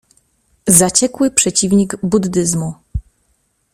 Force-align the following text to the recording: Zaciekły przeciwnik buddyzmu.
Zaciekły 0.67 1.31
przeciwnik 1.31 1.95
buddyzmu. 2.03 2.73